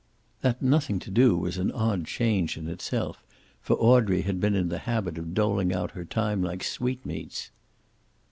[0.41, 3.23] That "nothing to do" was an odd change, in itself,
[3.61, 7.51] for Audrey had been in the habit of doling out her time like sweetmeats.